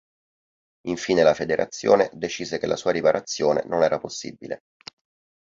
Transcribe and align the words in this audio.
Infine 0.87 1.21
la 1.21 1.35
Federazione 1.35 2.09
decise 2.13 2.57
che 2.57 2.65
la 2.65 2.75
sua 2.75 2.89
riparazione 2.91 3.61
non 3.67 3.83
era 3.83 3.99
possibile. 3.99 4.61